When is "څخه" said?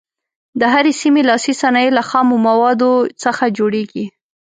3.23-3.43